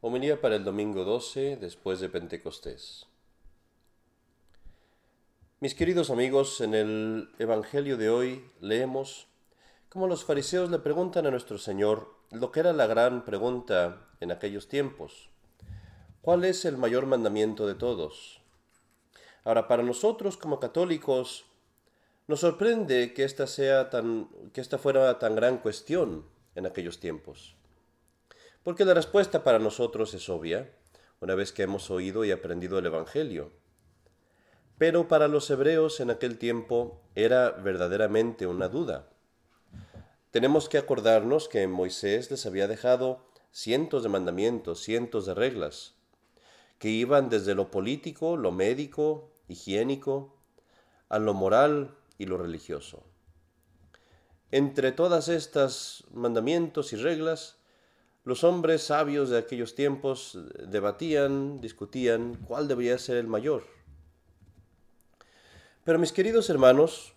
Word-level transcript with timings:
Homilía 0.00 0.40
para 0.40 0.54
el 0.54 0.62
domingo 0.62 1.02
12 1.02 1.56
después 1.56 1.98
de 1.98 2.08
Pentecostés. 2.08 3.06
Mis 5.58 5.74
queridos 5.74 6.10
amigos, 6.10 6.60
en 6.60 6.74
el 6.74 7.30
Evangelio 7.40 7.96
de 7.96 8.08
hoy 8.08 8.48
leemos 8.60 9.26
cómo 9.88 10.06
los 10.06 10.24
fariseos 10.24 10.70
le 10.70 10.78
preguntan 10.78 11.26
a 11.26 11.32
nuestro 11.32 11.58
Señor 11.58 12.14
lo 12.30 12.52
que 12.52 12.60
era 12.60 12.72
la 12.72 12.86
gran 12.86 13.24
pregunta 13.24 14.06
en 14.20 14.30
aquellos 14.30 14.68
tiempos. 14.68 15.30
¿Cuál 16.22 16.44
es 16.44 16.64
el 16.64 16.76
mayor 16.76 17.06
mandamiento 17.06 17.66
de 17.66 17.74
todos? 17.74 18.40
Ahora, 19.42 19.66
para 19.66 19.82
nosotros 19.82 20.36
como 20.36 20.60
católicos, 20.60 21.46
nos 22.28 22.38
sorprende 22.38 23.14
que 23.14 23.24
esta, 23.24 23.48
sea 23.48 23.90
tan, 23.90 24.28
que 24.52 24.60
esta 24.60 24.78
fuera 24.78 25.18
tan 25.18 25.34
gran 25.34 25.58
cuestión 25.58 26.24
en 26.54 26.66
aquellos 26.66 27.00
tiempos. 27.00 27.57
Porque 28.62 28.84
la 28.84 28.94
respuesta 28.94 29.44
para 29.44 29.58
nosotros 29.58 30.14
es 30.14 30.28
obvia, 30.28 30.72
una 31.20 31.34
vez 31.34 31.52
que 31.52 31.62
hemos 31.62 31.90
oído 31.90 32.24
y 32.24 32.30
aprendido 32.30 32.78
el 32.78 32.86
Evangelio. 32.86 33.52
Pero 34.78 35.08
para 35.08 35.26
los 35.26 35.50
hebreos 35.50 36.00
en 36.00 36.10
aquel 36.10 36.38
tiempo 36.38 37.02
era 37.14 37.50
verdaderamente 37.50 38.46
una 38.46 38.68
duda. 38.68 39.08
Tenemos 40.30 40.68
que 40.68 40.78
acordarnos 40.78 41.48
que 41.48 41.66
Moisés 41.66 42.30
les 42.30 42.46
había 42.46 42.68
dejado 42.68 43.26
cientos 43.50 44.02
de 44.02 44.08
mandamientos, 44.08 44.82
cientos 44.82 45.26
de 45.26 45.34
reglas, 45.34 45.94
que 46.78 46.90
iban 46.90 47.28
desde 47.28 47.54
lo 47.54 47.70
político, 47.70 48.36
lo 48.36 48.52
médico, 48.52 49.32
higiénico, 49.48 50.36
a 51.08 51.18
lo 51.18 51.34
moral 51.34 51.96
y 52.18 52.26
lo 52.26 52.38
religioso. 52.38 53.04
Entre 54.50 54.92
todas 54.92 55.28
estas 55.28 56.04
mandamientos 56.12 56.92
y 56.92 56.96
reglas, 56.96 57.57
los 58.28 58.44
hombres 58.44 58.82
sabios 58.82 59.30
de 59.30 59.38
aquellos 59.38 59.74
tiempos 59.74 60.38
debatían, 60.68 61.62
discutían 61.62 62.34
cuál 62.46 62.68
debería 62.68 62.98
ser 62.98 63.16
el 63.16 63.26
mayor. 63.26 63.62
Pero 65.82 65.98
mis 65.98 66.12
queridos 66.12 66.50
hermanos, 66.50 67.14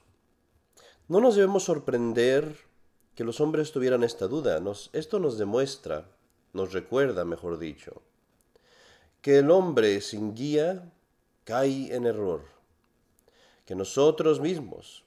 no 1.09 1.19
nos 1.19 1.35
debemos 1.35 1.65
sorprender 1.65 2.55
que 3.13 3.25
los 3.25 3.41
hombres 3.41 3.73
tuvieran 3.73 4.05
esta 4.05 4.29
duda. 4.29 4.63
esto 4.93 5.19
nos 5.19 5.37
demuestra, 5.37 6.07
nos 6.53 6.71
recuerda, 6.71 7.25
mejor 7.25 7.59
dicho, 7.59 8.01
que 9.21 9.39
el 9.39 9.51
hombre 9.51 9.99
sin 9.99 10.33
guía 10.33 10.93
cae 11.43 11.93
en 11.93 12.05
error, 12.05 12.45
que 13.65 13.75
nosotros 13.75 14.39
mismos 14.39 15.03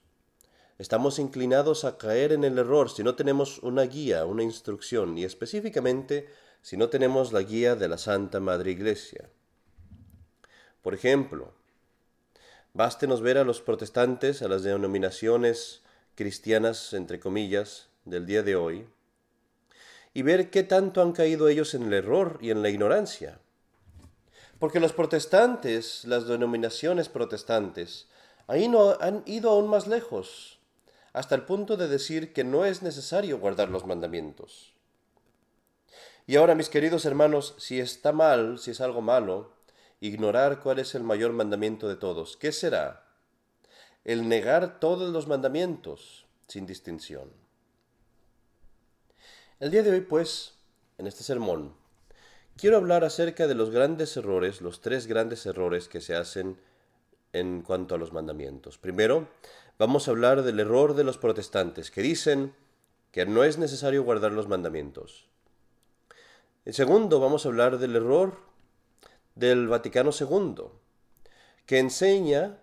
Estamos 0.76 1.20
inclinados 1.20 1.84
a 1.84 1.98
caer 1.98 2.32
en 2.32 2.42
el 2.42 2.58
error 2.58 2.90
si 2.90 3.04
no 3.04 3.14
tenemos 3.14 3.60
una 3.60 3.82
guía, 3.82 4.24
una 4.24 4.42
instrucción, 4.42 5.16
y 5.16 5.22
específicamente 5.22 6.28
si 6.62 6.76
no 6.76 6.88
tenemos 6.88 7.32
la 7.32 7.42
guía 7.42 7.76
de 7.76 7.86
la 7.86 7.96
Santa 7.96 8.40
Madre 8.40 8.72
Iglesia. 8.72 9.30
Por 10.82 10.92
ejemplo, 10.92 11.52
bástenos 12.72 13.20
ver 13.20 13.38
a 13.38 13.44
los 13.44 13.60
protestantes, 13.60 14.42
a 14.42 14.48
las 14.48 14.64
denominaciones 14.64 15.82
cristianas, 16.16 16.92
entre 16.92 17.20
comillas, 17.20 17.88
del 18.04 18.26
día 18.26 18.42
de 18.42 18.56
hoy, 18.56 18.88
y 20.12 20.22
ver 20.22 20.50
qué 20.50 20.64
tanto 20.64 21.02
han 21.02 21.12
caído 21.12 21.46
ellos 21.46 21.74
en 21.74 21.84
el 21.84 21.92
error 21.92 22.38
y 22.40 22.50
en 22.50 22.62
la 22.62 22.68
ignorancia. 22.68 23.38
Porque 24.58 24.80
los 24.80 24.92
protestantes, 24.92 26.04
las 26.04 26.26
denominaciones 26.26 27.08
protestantes, 27.08 28.08
ahí 28.48 28.66
no 28.66 28.96
han 29.00 29.22
ido 29.26 29.50
aún 29.50 29.68
más 29.68 29.86
lejos 29.86 30.58
hasta 31.14 31.36
el 31.36 31.42
punto 31.42 31.76
de 31.76 31.88
decir 31.88 32.32
que 32.32 32.44
no 32.44 32.64
es 32.64 32.82
necesario 32.82 33.38
guardar 33.38 33.70
los 33.70 33.86
mandamientos. 33.86 34.74
Y 36.26 36.36
ahora, 36.36 36.56
mis 36.56 36.68
queridos 36.68 37.04
hermanos, 37.04 37.54
si 37.56 37.78
está 37.80 38.12
mal, 38.12 38.58
si 38.58 38.72
es 38.72 38.80
algo 38.80 39.00
malo, 39.00 39.52
ignorar 40.00 40.60
cuál 40.60 40.80
es 40.80 40.94
el 40.94 41.04
mayor 41.04 41.32
mandamiento 41.32 41.88
de 41.88 41.96
todos, 41.96 42.36
¿qué 42.36 42.50
será? 42.50 43.06
El 44.04 44.28
negar 44.28 44.80
todos 44.80 45.12
los 45.12 45.28
mandamientos 45.28 46.26
sin 46.48 46.66
distinción. 46.66 47.30
El 49.60 49.70
día 49.70 49.84
de 49.84 49.92
hoy, 49.92 50.00
pues, 50.00 50.54
en 50.98 51.06
este 51.06 51.22
sermón, 51.22 51.74
quiero 52.56 52.76
hablar 52.76 53.04
acerca 53.04 53.46
de 53.46 53.54
los 53.54 53.70
grandes 53.70 54.16
errores, 54.16 54.60
los 54.60 54.80
tres 54.80 55.06
grandes 55.06 55.46
errores 55.46 55.88
que 55.88 56.00
se 56.00 56.16
hacen 56.16 56.58
en 57.32 57.62
cuanto 57.62 57.94
a 57.94 57.98
los 57.98 58.12
mandamientos. 58.12 58.78
Primero, 58.78 59.28
vamos 59.78 60.06
a 60.06 60.12
hablar 60.12 60.42
del 60.42 60.60
error 60.60 60.94
de 60.94 61.04
los 61.04 61.18
protestantes, 61.18 61.90
que 61.90 62.02
dicen 62.02 62.54
que 63.10 63.26
no 63.26 63.44
es 63.44 63.58
necesario 63.58 64.02
guardar 64.02 64.32
los 64.32 64.48
mandamientos. 64.48 65.26
En 66.64 66.72
segundo, 66.72 67.20
vamos 67.20 67.44
a 67.44 67.48
hablar 67.48 67.78
del 67.78 67.96
error 67.96 68.38
del 69.34 69.68
Vaticano 69.68 70.10
II, 70.18 70.64
que 71.66 71.78
enseña 71.78 72.58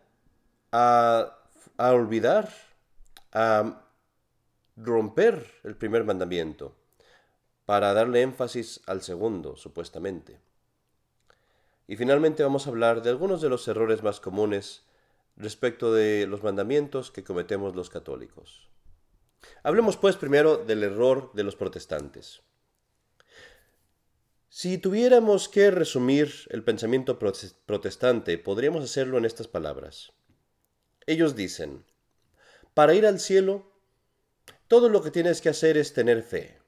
a, 0.71 1.37
a 1.77 1.91
olvidar, 1.91 2.49
a 3.31 3.83
romper 4.75 5.45
el 5.63 5.75
primer 5.75 6.03
mandamiento, 6.03 6.75
para 7.65 7.93
darle 7.93 8.21
énfasis 8.21 8.81
al 8.87 9.01
segundo, 9.01 9.55
supuestamente. 9.55 10.39
Y 11.87 11.95
finalmente 11.95 12.43
vamos 12.43 12.65
a 12.65 12.69
hablar 12.69 13.01
de 13.01 13.09
algunos 13.09 13.41
de 13.41 13.49
los 13.49 13.67
errores 13.67 14.01
más 14.01 14.19
comunes 14.19 14.83
respecto 15.35 15.93
de 15.93 16.27
los 16.27 16.43
mandamientos 16.43 17.11
que 17.11 17.23
cometemos 17.23 17.75
los 17.75 17.89
católicos. 17.89 18.69
Hablemos 19.63 19.97
pues 19.97 20.15
primero 20.17 20.57
del 20.57 20.83
error 20.83 21.31
de 21.33 21.43
los 21.43 21.55
protestantes. 21.55 22.41
Si 24.49 24.77
tuviéramos 24.77 25.47
que 25.47 25.71
resumir 25.71 26.33
el 26.49 26.63
pensamiento 26.63 27.17
protestante, 27.17 28.37
podríamos 28.37 28.83
hacerlo 28.83 29.17
en 29.17 29.25
estas 29.25 29.47
palabras. 29.47 30.11
Ellos 31.07 31.35
dicen, 31.35 31.85
para 32.73 32.93
ir 32.93 33.05
al 33.05 33.19
cielo, 33.19 33.71
todo 34.67 34.89
lo 34.89 35.01
que 35.01 35.11
tienes 35.11 35.41
que 35.41 35.49
hacer 35.49 35.77
es 35.77 35.93
tener 35.93 36.21
fe. 36.21 36.59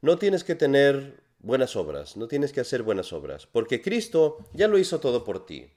No 0.00 0.18
tienes 0.18 0.44
que 0.44 0.54
tener 0.54 1.22
buenas 1.38 1.76
obras, 1.76 2.16
no 2.16 2.26
tienes 2.26 2.52
que 2.52 2.60
hacer 2.60 2.82
buenas 2.82 3.12
obras, 3.12 3.46
porque 3.46 3.82
Cristo 3.82 4.38
ya 4.52 4.66
lo 4.66 4.78
hizo 4.78 4.98
todo 4.98 5.24
por 5.24 5.46
ti. 5.46 5.72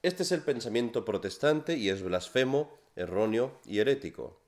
Este 0.00 0.22
es 0.22 0.30
el 0.30 0.42
pensamiento 0.42 1.04
protestante 1.04 1.76
y 1.76 1.88
es 1.88 2.02
blasfemo, 2.02 2.78
erróneo 2.94 3.60
y 3.64 3.80
herético. 3.80 4.40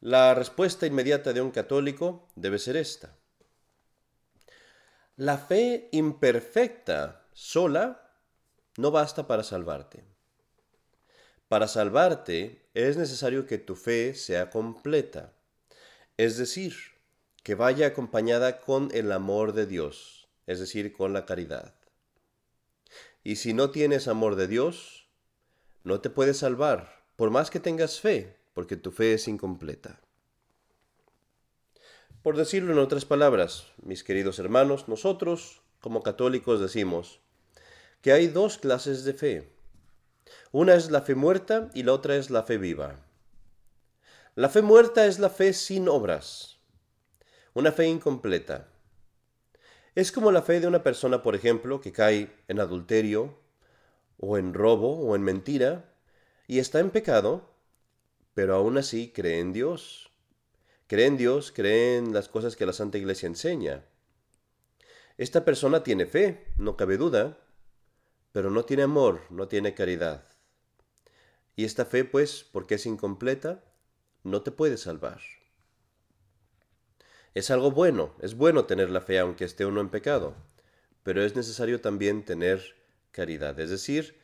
La 0.00 0.34
respuesta 0.34 0.86
inmediata 0.86 1.32
de 1.32 1.40
un 1.40 1.52
católico 1.52 2.28
debe 2.34 2.58
ser 2.58 2.76
esta. 2.76 3.16
La 5.16 5.38
fe 5.38 5.88
imperfecta 5.92 7.26
sola 7.32 8.10
no 8.76 8.90
basta 8.90 9.28
para 9.28 9.44
salvarte. 9.44 10.02
Para 11.46 11.68
salvarte 11.68 12.68
es 12.74 12.96
necesario 12.96 13.46
que 13.46 13.58
tu 13.58 13.76
fe 13.76 14.14
sea 14.14 14.50
completa, 14.50 15.32
es 16.16 16.36
decir, 16.38 16.74
que 17.44 17.54
vaya 17.54 17.86
acompañada 17.86 18.60
con 18.60 18.88
el 18.92 19.12
amor 19.12 19.52
de 19.52 19.66
Dios, 19.66 20.28
es 20.48 20.58
decir, 20.58 20.92
con 20.92 21.12
la 21.12 21.24
caridad. 21.24 21.74
Y 23.24 23.36
si 23.36 23.54
no 23.54 23.70
tienes 23.70 24.06
amor 24.06 24.36
de 24.36 24.46
Dios, 24.46 25.08
no 25.82 26.02
te 26.02 26.10
puedes 26.10 26.36
salvar, 26.36 27.02
por 27.16 27.30
más 27.30 27.50
que 27.50 27.58
tengas 27.58 27.98
fe, 27.98 28.36
porque 28.52 28.76
tu 28.76 28.90
fe 28.92 29.14
es 29.14 29.28
incompleta. 29.28 29.98
Por 32.22 32.36
decirlo 32.36 32.72
en 32.72 32.78
otras 32.78 33.06
palabras, 33.06 33.66
mis 33.82 34.04
queridos 34.04 34.38
hermanos, 34.38 34.88
nosotros, 34.88 35.62
como 35.80 36.02
católicos, 36.02 36.60
decimos 36.60 37.20
que 38.02 38.12
hay 38.12 38.26
dos 38.26 38.58
clases 38.58 39.04
de 39.04 39.14
fe. 39.14 39.52
Una 40.52 40.74
es 40.74 40.90
la 40.90 41.00
fe 41.00 41.14
muerta 41.14 41.70
y 41.72 41.82
la 41.82 41.94
otra 41.94 42.16
es 42.16 42.28
la 42.28 42.42
fe 42.42 42.58
viva. 42.58 43.00
La 44.34 44.50
fe 44.50 44.60
muerta 44.60 45.06
es 45.06 45.18
la 45.18 45.30
fe 45.30 45.54
sin 45.54 45.88
obras, 45.88 46.58
una 47.54 47.72
fe 47.72 47.86
incompleta. 47.86 48.68
Es 49.94 50.10
como 50.10 50.32
la 50.32 50.42
fe 50.42 50.58
de 50.58 50.66
una 50.66 50.82
persona, 50.82 51.22
por 51.22 51.36
ejemplo, 51.36 51.80
que 51.80 51.92
cae 51.92 52.28
en 52.48 52.58
adulterio, 52.58 53.38
o 54.18 54.38
en 54.38 54.52
robo, 54.52 54.98
o 54.98 55.14
en 55.14 55.22
mentira, 55.22 55.94
y 56.48 56.58
está 56.58 56.80
en 56.80 56.90
pecado, 56.90 57.54
pero 58.34 58.56
aún 58.56 58.76
así 58.76 59.12
cree 59.12 59.38
en 59.38 59.52
Dios. 59.52 60.10
Cree 60.88 61.06
en 61.06 61.16
Dios, 61.16 61.52
cree 61.52 61.96
en 61.96 62.12
las 62.12 62.28
cosas 62.28 62.56
que 62.56 62.66
la 62.66 62.72
Santa 62.72 62.98
Iglesia 62.98 63.28
enseña. 63.28 63.84
Esta 65.16 65.44
persona 65.44 65.84
tiene 65.84 66.06
fe, 66.06 66.44
no 66.58 66.76
cabe 66.76 66.96
duda, 66.96 67.38
pero 68.32 68.50
no 68.50 68.64
tiene 68.64 68.82
amor, 68.82 69.20
no 69.30 69.46
tiene 69.46 69.74
caridad. 69.74 70.26
Y 71.54 71.64
esta 71.64 71.84
fe, 71.84 72.04
pues, 72.04 72.44
porque 72.50 72.74
es 72.74 72.86
incompleta, 72.86 73.62
no 74.24 74.42
te 74.42 74.50
puede 74.50 74.76
salvar. 74.76 75.20
Es 77.34 77.50
algo 77.50 77.72
bueno, 77.72 78.14
es 78.20 78.36
bueno 78.36 78.64
tener 78.64 78.90
la 78.90 79.00
fe 79.00 79.18
aunque 79.18 79.44
esté 79.44 79.66
uno 79.66 79.80
en 79.80 79.88
pecado, 79.88 80.34
pero 81.02 81.22
es 81.22 81.34
necesario 81.34 81.80
también 81.80 82.24
tener 82.24 82.76
caridad, 83.10 83.58
es 83.58 83.70
decir, 83.70 84.16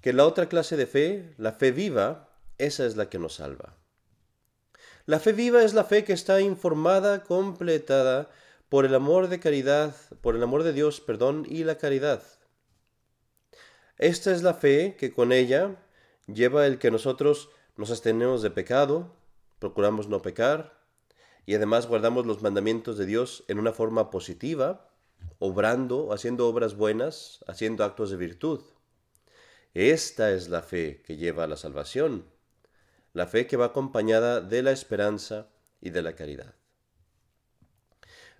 que 0.00 0.12
la 0.12 0.24
otra 0.24 0.48
clase 0.48 0.76
de 0.76 0.86
fe, 0.86 1.34
la 1.38 1.52
fe 1.52 1.72
viva, 1.72 2.30
esa 2.58 2.86
es 2.86 2.96
la 2.96 3.10
que 3.10 3.18
nos 3.18 3.34
salva. 3.34 3.76
La 5.06 5.18
fe 5.18 5.32
viva 5.32 5.64
es 5.64 5.74
la 5.74 5.84
fe 5.84 6.04
que 6.04 6.12
está 6.12 6.40
informada, 6.40 7.24
completada 7.24 8.30
por 8.68 8.84
el 8.84 8.94
amor 8.94 9.28
de 9.28 9.40
caridad, 9.40 9.94
por 10.20 10.36
el 10.36 10.42
amor 10.42 10.62
de 10.62 10.72
Dios, 10.72 11.00
perdón, 11.00 11.46
y 11.48 11.64
la 11.64 11.78
caridad. 11.78 12.22
Esta 13.98 14.30
es 14.30 14.42
la 14.42 14.54
fe 14.54 14.96
que 14.98 15.12
con 15.12 15.32
ella 15.32 15.76
lleva 16.26 16.66
el 16.66 16.78
que 16.78 16.90
nosotros 16.90 17.48
nos 17.76 17.90
abstenemos 17.90 18.42
de 18.42 18.50
pecado, 18.50 19.16
procuramos 19.58 20.08
no 20.08 20.22
pecar, 20.22 20.75
y 21.46 21.54
además 21.54 21.86
guardamos 21.86 22.26
los 22.26 22.42
mandamientos 22.42 22.98
de 22.98 23.06
Dios 23.06 23.44
en 23.46 23.60
una 23.60 23.72
forma 23.72 24.10
positiva, 24.10 24.90
obrando, 25.38 26.12
haciendo 26.12 26.48
obras 26.48 26.74
buenas, 26.74 27.44
haciendo 27.46 27.84
actos 27.84 28.10
de 28.10 28.16
virtud. 28.16 28.60
Esta 29.72 30.32
es 30.32 30.48
la 30.48 30.62
fe 30.62 31.02
que 31.06 31.16
lleva 31.16 31.44
a 31.44 31.46
la 31.46 31.56
salvación, 31.56 32.26
la 33.12 33.28
fe 33.28 33.46
que 33.46 33.56
va 33.56 33.66
acompañada 33.66 34.40
de 34.40 34.62
la 34.62 34.72
esperanza 34.72 35.48
y 35.80 35.90
de 35.90 36.02
la 36.02 36.16
caridad. 36.16 36.54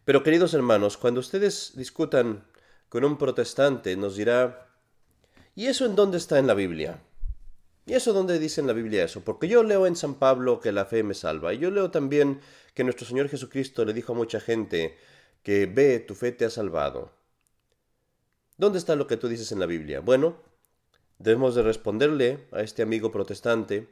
Pero 0.05 0.23
queridos 0.25 0.53
hermanos, 0.55 0.97
cuando 0.97 1.21
ustedes 1.21 1.75
discutan 1.77 2.45
con 2.89 3.05
un 3.05 3.19
protestante, 3.19 3.97
nos 3.97 4.17
dirá, 4.17 4.69
¿y 5.55 5.67
eso 5.67 5.87
en 5.87 5.95
dónde 5.95 6.19
está 6.19 6.39
en 6.39 6.47
la 6.47 6.55
Biblia? 6.55 7.03
¿Y 7.87 7.95
eso 7.95 8.13
dónde 8.13 8.41
dice 8.41 8.61
en 8.61 8.67
la 8.67 8.73
Biblia 8.73 9.05
eso? 9.05 9.23
Porque 9.23 9.47
yo 9.47 9.63
leo 9.63 9.87
en 9.87 9.95
San 9.95 10.17
Pablo 10.17 10.59
que 10.59 10.73
la 10.73 10.87
fe 10.87 11.05
me 11.05 11.15
salva. 11.15 11.55
Y 11.55 11.59
yo 11.59 11.71
leo 11.71 11.93
también 11.93 12.41
que 12.75 12.83
nuestro 12.83 13.07
Señor 13.07 13.29
Jesucristo 13.29 13.85
le 13.85 13.93
dijo 13.93 14.13
a 14.13 14.17
mucha 14.17 14.41
gente 14.41 14.99
que 15.45 15.67
ve, 15.67 16.01
tu 16.01 16.17
fe 16.17 16.33
te 16.33 16.45
ha 16.45 16.51
salvado. 16.51 17.13
¿Dónde 18.59 18.79
está 18.79 18.97
lo 18.97 19.07
que 19.07 19.17
tú 19.17 19.29
dices 19.29 19.53
en 19.53 19.61
la 19.61 19.67
Biblia? 19.67 20.01
Bueno, 20.01 20.43
debemos 21.19 21.55
de 21.55 21.63
responderle 21.63 22.49
a 22.51 22.63
este 22.63 22.83
amigo 22.83 23.13
protestante. 23.13 23.89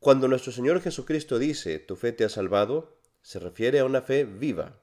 Cuando 0.00 0.26
nuestro 0.26 0.50
Señor 0.50 0.80
Jesucristo 0.80 1.38
dice, 1.38 1.78
tu 1.78 1.96
fe 1.96 2.12
te 2.12 2.24
ha 2.24 2.30
salvado, 2.30 2.98
se 3.20 3.38
refiere 3.40 3.80
a 3.80 3.84
una 3.84 4.00
fe 4.00 4.24
viva, 4.24 4.80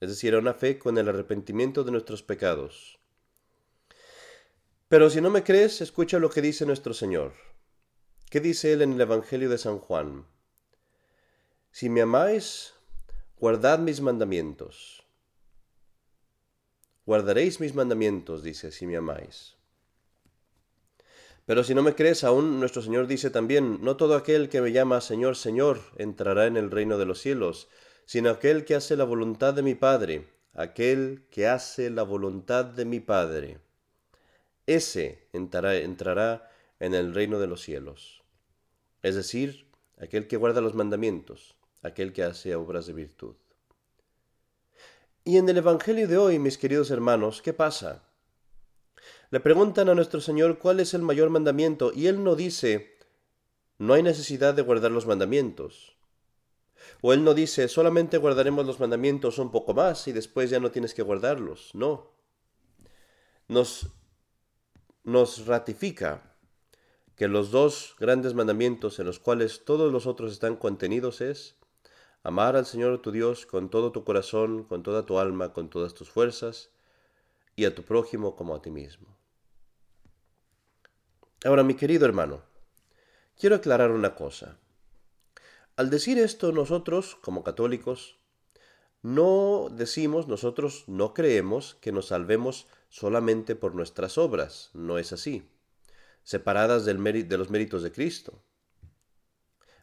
es 0.00 0.08
decir, 0.08 0.34
a 0.34 0.38
una 0.38 0.54
fe 0.54 0.78
con 0.78 0.98
el 0.98 1.08
arrepentimiento 1.08 1.84
de 1.84 1.92
nuestros 1.92 2.24
pecados. 2.24 2.98
Pero 4.92 5.08
si 5.08 5.22
no 5.22 5.30
me 5.30 5.42
crees, 5.42 5.80
escucha 5.80 6.18
lo 6.18 6.28
que 6.28 6.42
dice 6.42 6.66
nuestro 6.66 6.92
Señor. 6.92 7.32
¿Qué 8.28 8.40
dice 8.40 8.74
Él 8.74 8.82
en 8.82 8.92
el 8.92 9.00
Evangelio 9.00 9.48
de 9.48 9.56
San 9.56 9.78
Juan? 9.78 10.26
Si 11.70 11.88
me 11.88 12.02
amáis, 12.02 12.74
guardad 13.38 13.78
mis 13.78 14.02
mandamientos. 14.02 15.02
Guardaréis 17.06 17.58
mis 17.58 17.74
mandamientos, 17.74 18.42
dice, 18.42 18.70
si 18.70 18.86
me 18.86 18.98
amáis. 18.98 19.56
Pero 21.46 21.64
si 21.64 21.74
no 21.74 21.82
me 21.82 21.94
crees, 21.94 22.22
aún 22.22 22.60
nuestro 22.60 22.82
Señor 22.82 23.06
dice 23.06 23.30
también, 23.30 23.78
no 23.80 23.96
todo 23.96 24.14
aquel 24.14 24.50
que 24.50 24.60
me 24.60 24.72
llama 24.72 25.00
Señor, 25.00 25.36
Señor, 25.36 25.80
entrará 25.96 26.46
en 26.46 26.58
el 26.58 26.70
reino 26.70 26.98
de 26.98 27.06
los 27.06 27.18
cielos, 27.18 27.70
sino 28.04 28.28
aquel 28.28 28.66
que 28.66 28.74
hace 28.74 28.98
la 28.98 29.04
voluntad 29.04 29.54
de 29.54 29.62
mi 29.62 29.74
Padre, 29.74 30.28
aquel 30.52 31.28
que 31.30 31.46
hace 31.46 31.88
la 31.88 32.02
voluntad 32.02 32.66
de 32.66 32.84
mi 32.84 33.00
Padre. 33.00 33.71
Ese 34.66 35.28
entrará, 35.32 35.76
entrará 35.76 36.50
en 36.78 36.94
el 36.94 37.14
reino 37.14 37.38
de 37.38 37.46
los 37.46 37.62
cielos. 37.62 38.22
Es 39.02 39.14
decir, 39.14 39.66
aquel 39.98 40.28
que 40.28 40.36
guarda 40.36 40.60
los 40.60 40.74
mandamientos, 40.74 41.56
aquel 41.82 42.12
que 42.12 42.22
hace 42.22 42.54
obras 42.54 42.86
de 42.86 42.92
virtud. 42.92 43.34
Y 45.24 45.38
en 45.38 45.48
el 45.48 45.58
Evangelio 45.58 46.08
de 46.08 46.18
hoy, 46.18 46.38
mis 46.38 46.58
queridos 46.58 46.90
hermanos, 46.90 47.42
¿qué 47.42 47.52
pasa? 47.52 48.02
Le 49.30 49.40
preguntan 49.40 49.88
a 49.88 49.94
nuestro 49.94 50.20
Señor 50.20 50.58
cuál 50.58 50.80
es 50.80 50.94
el 50.94 51.02
mayor 51.02 51.30
mandamiento 51.30 51.92
y 51.94 52.06
Él 52.06 52.22
no 52.22 52.34
dice, 52.36 52.96
no 53.78 53.94
hay 53.94 54.02
necesidad 54.02 54.54
de 54.54 54.62
guardar 54.62 54.90
los 54.90 55.06
mandamientos. 55.06 55.96
O 57.00 57.12
Él 57.12 57.24
no 57.24 57.34
dice, 57.34 57.68
solamente 57.68 58.18
guardaremos 58.18 58.66
los 58.66 58.80
mandamientos 58.80 59.38
un 59.38 59.50
poco 59.50 59.74
más 59.74 60.06
y 60.08 60.12
después 60.12 60.50
ya 60.50 60.60
no 60.60 60.70
tienes 60.70 60.94
que 60.94 61.02
guardarlos. 61.02 61.70
No. 61.74 62.10
Nos, 63.48 63.86
nos 65.04 65.46
ratifica 65.46 66.22
que 67.16 67.28
los 67.28 67.50
dos 67.50 67.96
grandes 67.98 68.34
mandamientos 68.34 68.98
en 68.98 69.06
los 69.06 69.18
cuales 69.18 69.64
todos 69.64 69.92
los 69.92 70.06
otros 70.06 70.32
están 70.32 70.56
contenidos 70.56 71.20
es 71.20 71.56
amar 72.22 72.56
al 72.56 72.66
Señor 72.66 73.02
tu 73.02 73.10
Dios 73.10 73.46
con 73.46 73.68
todo 73.68 73.92
tu 73.92 74.04
corazón, 74.04 74.64
con 74.64 74.82
toda 74.82 75.06
tu 75.06 75.18
alma, 75.18 75.52
con 75.52 75.68
todas 75.68 75.94
tus 75.94 76.10
fuerzas, 76.10 76.70
y 77.56 77.64
a 77.64 77.74
tu 77.74 77.82
prójimo 77.82 78.36
como 78.36 78.54
a 78.54 78.62
ti 78.62 78.70
mismo. 78.70 79.08
Ahora, 81.44 81.64
mi 81.64 81.74
querido 81.74 82.06
hermano, 82.06 82.42
quiero 83.38 83.56
aclarar 83.56 83.90
una 83.90 84.14
cosa. 84.14 84.58
Al 85.76 85.90
decir 85.90 86.18
esto, 86.18 86.52
nosotros, 86.52 87.16
como 87.16 87.42
católicos, 87.42 88.18
no 89.02 89.68
decimos, 89.70 90.28
nosotros 90.28 90.84
no 90.86 91.12
creemos 91.12 91.74
que 91.80 91.90
nos 91.92 92.06
salvemos 92.06 92.68
solamente 92.92 93.56
por 93.56 93.74
nuestras 93.74 94.18
obras, 94.18 94.68
no 94.74 94.98
es 94.98 95.14
así, 95.14 95.48
separadas 96.24 96.84
de 96.84 96.92
los 96.92 97.48
méritos 97.48 97.82
de 97.82 97.90
Cristo. 97.90 98.42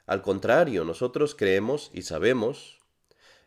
Al 0.06 0.22
contrario, 0.22 0.86
nosotros 0.86 1.34
creemos 1.34 1.90
y 1.92 2.04
sabemos 2.04 2.78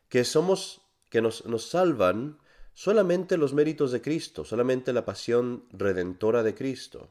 que 0.08 0.24
somos, 0.24 0.82
que 1.10 1.22
nos, 1.22 1.46
nos 1.46 1.70
salvan 1.70 2.40
solamente 2.74 3.36
los 3.36 3.54
méritos 3.54 3.92
de 3.92 4.02
Cristo, 4.02 4.44
solamente 4.44 4.92
la 4.92 5.04
pasión 5.04 5.64
redentora 5.70 6.42
de 6.42 6.56
Cristo. 6.56 7.08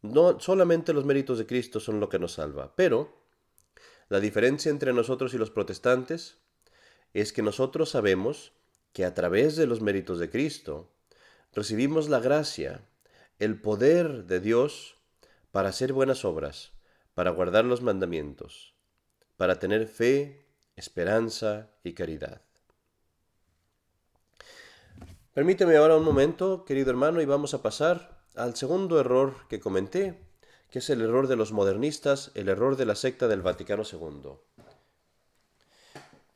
No 0.00 0.40
solamente 0.40 0.94
los 0.94 1.04
méritos 1.04 1.36
de 1.36 1.44
Cristo 1.44 1.80
son 1.80 2.00
lo 2.00 2.08
que 2.08 2.18
nos 2.18 2.32
salva, 2.32 2.74
pero 2.76 3.14
la 4.08 4.20
diferencia 4.20 4.70
entre 4.70 4.94
nosotros 4.94 5.34
y 5.34 5.38
los 5.38 5.50
protestantes 5.50 6.38
es 7.12 7.34
que 7.34 7.42
nosotros 7.42 7.90
sabemos 7.90 8.52
que 8.98 9.04
a 9.04 9.14
través 9.14 9.54
de 9.54 9.68
los 9.68 9.80
méritos 9.80 10.18
de 10.18 10.28
Cristo 10.28 10.90
recibimos 11.52 12.08
la 12.08 12.18
gracia, 12.18 12.80
el 13.38 13.60
poder 13.60 14.24
de 14.24 14.40
Dios 14.40 14.96
para 15.52 15.68
hacer 15.68 15.92
buenas 15.92 16.24
obras, 16.24 16.72
para 17.14 17.30
guardar 17.30 17.64
los 17.64 17.80
mandamientos, 17.80 18.74
para 19.36 19.60
tener 19.60 19.86
fe, 19.86 20.44
esperanza 20.74 21.70
y 21.84 21.92
caridad. 21.92 22.42
Permíteme 25.32 25.76
ahora 25.76 25.96
un 25.96 26.02
momento, 26.02 26.64
querido 26.64 26.90
hermano, 26.90 27.22
y 27.22 27.24
vamos 27.24 27.54
a 27.54 27.62
pasar 27.62 28.24
al 28.34 28.56
segundo 28.56 28.98
error 28.98 29.46
que 29.48 29.60
comenté, 29.60 30.18
que 30.72 30.80
es 30.80 30.90
el 30.90 31.02
error 31.02 31.28
de 31.28 31.36
los 31.36 31.52
modernistas, 31.52 32.32
el 32.34 32.48
error 32.48 32.74
de 32.74 32.86
la 32.86 32.96
secta 32.96 33.28
del 33.28 33.42
Vaticano 33.42 33.84
II. 33.84 34.32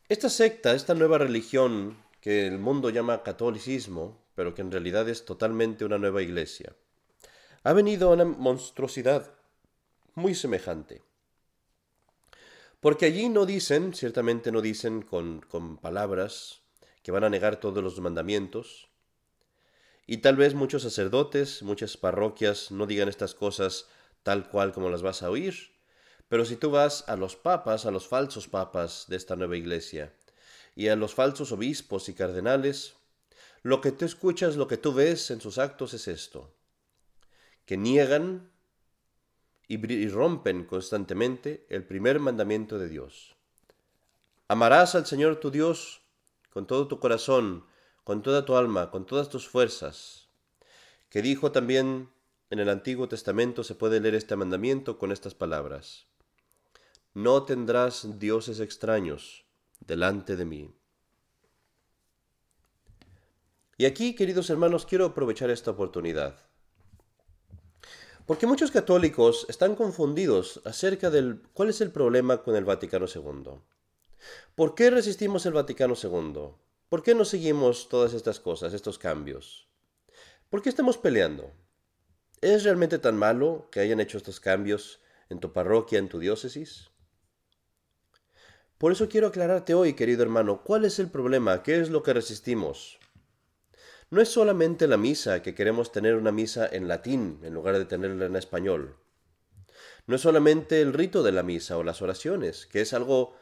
Esta 0.09 0.31
secta, 0.31 0.75
esta 0.75 0.95
nueva 0.95 1.19
religión 1.19 1.97
que 2.23 2.47
el 2.47 2.59
mundo 2.59 2.89
llama 2.89 3.25
catolicismo, 3.25 4.25
pero 4.37 4.55
que 4.55 4.63
en 4.63 4.71
realidad 4.71 5.09
es 5.09 5.25
totalmente 5.25 5.85
una 5.85 5.99
nueva 5.99 6.23
iglesia, 6.23 6.75
ha 7.65 7.73
venido 7.73 8.11
una 8.11 8.25
monstruosidad 8.25 9.35
muy 10.15 10.35
semejante. 10.35 11.03
Porque 12.81 13.07
allí 13.07 13.29
no 13.29 13.45
dicen, 13.45 13.93
ciertamente 13.93 14.53
no 14.53 14.61
dicen 14.61 15.03
con, 15.03 15.41
con 15.41 15.77
palabras 15.79 16.63
que 17.03 17.11
van 17.11 17.25
a 17.25 17.29
negar 17.29 17.57
todos 17.57 17.83
los 17.83 18.01
mandamientos, 18.01 18.89
y 20.07 20.19
tal 20.19 20.37
vez 20.37 20.55
muchos 20.55 20.83
sacerdotes, 20.83 21.63
muchas 21.63 21.97
parroquias 21.97 22.71
no 22.71 22.87
digan 22.87 23.09
estas 23.09 23.35
cosas 23.35 23.89
tal 24.23 24.49
cual 24.49 24.73
como 24.73 24.91
las 24.91 25.03
vas 25.03 25.23
a 25.23 25.31
oír, 25.31 25.73
pero 26.29 26.45
si 26.45 26.55
tú 26.55 26.71
vas 26.71 27.05
a 27.09 27.17
los 27.17 27.35
papas, 27.35 27.85
a 27.85 27.91
los 27.91 28.07
falsos 28.07 28.47
papas 28.47 29.07
de 29.09 29.17
esta 29.17 29.35
nueva 29.35 29.57
iglesia, 29.57 30.13
y 30.75 30.89
a 30.89 30.97
los 30.97 31.15
falsos 31.15 31.53
obispos 31.53 32.09
y 32.09 32.15
cardenales, 32.15 32.95
lo 33.63 33.81
que 33.81 33.93
tú 33.93 34.05
escuchas, 34.05 34.57
lo 34.57 34.67
que 34.67 34.77
tú 34.77 34.93
ves 34.93 35.31
en 35.31 35.41
sus 35.41 35.59
actos 35.59 35.95
es 35.95 36.09
esto, 36.09 36.53
que 37.65 37.77
niegan 37.77 38.51
y 39.69 40.09
rompen 40.09 40.65
constantemente 40.65 41.67
el 41.71 41.85
primer 41.85 42.21
mandamiento 42.21 42.79
de 42.79 42.89
Dios. 42.89 43.37
Amarás 44.49 44.95
al 44.95 45.07
Señor 45.07 45.37
tu 45.37 45.51
Dios 45.51 46.03
con 46.51 46.67
todo 46.67 46.89
tu 46.89 47.01
corazón, 47.01 47.65
con 48.05 48.23
toda 48.23 48.45
tu 48.45 48.57
alma, 48.57 48.91
con 48.91 49.07
todas 49.07 49.31
tus 49.31 49.49
fuerzas, 49.49 50.29
que 51.09 51.23
dijo 51.23 51.53
también 51.53 52.11
en 52.51 52.59
el 52.59 52.69
Antiguo 52.69 53.09
Testamento 53.09 53.65
se 53.65 53.75
puede 53.75 54.01
leer 54.01 54.15
este 54.15 54.37
mandamiento 54.37 54.99
con 54.99 55.11
estas 55.11 55.35
palabras. 55.35 56.07
No 57.15 57.45
tendrás 57.45 58.19
dioses 58.19 58.61
extraños 58.61 59.47
delante 59.87 60.37
de 60.37 60.45
mí. 60.45 60.75
Y 63.79 63.87
aquí, 63.87 64.15
queridos 64.15 64.49
hermanos, 64.51 64.87
quiero 64.87 65.07
aprovechar 65.07 65.51
esta 65.51 65.73
oportunidad. 65.73 66.37
Porque 68.27 68.47
muchos 68.47 68.71
católicos 68.71 69.47
están 69.49 69.75
confundidos 69.75 70.61
acerca 70.65 71.11
del 71.11 71.43
cuál 71.53 71.71
es 71.71 71.81
el 71.81 71.91
problema 71.91 72.43
con 72.43 72.55
el 72.55 72.65
Vaticano 72.65 73.07
II. 73.13 73.61
¿Por 74.55 74.75
qué 74.75 74.91
resistimos 74.91 75.45
el 75.47 75.55
Vaticano 75.55 75.95
II? 76.01 76.55
¿Por 76.89 77.03
qué 77.03 77.15
no 77.15 77.25
seguimos 77.25 77.89
todas 77.89 78.15
estas 78.15 78.39
cosas, 78.39 78.73
estos 78.75 78.99
cambios? 78.99 79.67
¿Por 80.49 80.63
qué 80.63 80.69
estamos 80.69 80.99
peleando? 80.99 81.51
¿Es 82.41 82.63
realmente 82.63 82.99
tan 82.99 83.17
malo 83.17 83.69
que 83.73 83.81
hayan 83.81 83.99
hecho 83.99 84.19
estos 84.19 84.39
cambios 84.39 85.01
en 85.29 85.41
tu 85.41 85.53
parroquia, 85.53 85.99
en 85.99 86.09
tu 86.09 86.21
diócesis? 86.21 86.92
Por 88.83 88.91
eso 88.91 89.09
quiero 89.09 89.29
aclararte 89.29 89.75
hoy, 89.75 89.93
querido 89.93 90.25
hermano, 90.25 90.65
cuál 90.65 90.85
es 90.85 90.99
el 90.99 91.09
problema, 91.09 91.63
qué 91.63 91.79
es 91.79 91.89
lo 91.89 92.03
que 92.03 92.15
resistimos. 92.15 92.99
No 94.11 94.21
es 94.21 94.29
solamente 94.29 94.89
la 94.89 94.97
misa, 94.97 95.41
que 95.41 95.55
queremos 95.55 95.93
tener 95.93 96.17
una 96.17 96.33
misa 96.33 96.67
en 96.67 96.89
latín 96.89 97.39
en 97.45 97.55
lugar 97.55 97.79
de 97.79 97.85
tenerla 97.85 98.27
en 98.27 98.35
español. 98.35 98.97
No 100.09 100.17
es 100.17 100.23
solamente 100.23 100.81
el 100.81 100.95
rito 100.95 101.23
de 101.23 101.31
la 101.31 101.45
misa 101.45 101.79
o 101.79 101.85
las 101.85 102.03
oraciones, 102.03 102.67
que 102.67 102.81
es 102.81 102.93
algo 102.93 103.37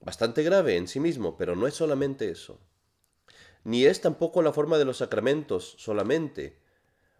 bastante 0.00 0.42
grave 0.42 0.76
en 0.76 0.88
sí 0.88 0.98
mismo, 0.98 1.36
pero 1.36 1.56
no 1.56 1.66
es 1.66 1.74
solamente 1.74 2.30
eso. 2.30 2.58
Ni 3.64 3.84
es 3.84 4.00
tampoco 4.00 4.40
la 4.40 4.54
forma 4.54 4.78
de 4.78 4.86
los 4.86 4.96
sacramentos 4.96 5.74
solamente, 5.76 6.58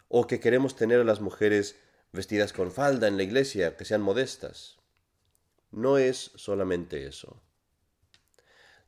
o 0.09 0.27
que 0.27 0.41
queremos 0.41 0.77
tener 0.77 1.03
a 1.03 1.05
las 1.05 1.21
mujeres 1.21 1.77
vestidas 2.11 2.55
con 2.55 2.73
falda 2.73 3.07
en 3.07 3.19
la 3.19 3.25
iglesia, 3.25 3.77
que 3.77 3.85
sean 3.85 4.01
modestas. 4.01 4.79
No 5.73 5.99
es 5.99 6.31
solamente 6.37 7.07
eso. 7.07 7.43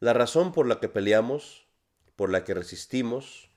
La 0.01 0.13
razón 0.13 0.53
por 0.53 0.67
la 0.67 0.79
que 0.79 0.89
peleamos, 0.89 1.67
por 2.15 2.31
la 2.31 2.45
que 2.45 2.55
resistimos, 2.55 3.51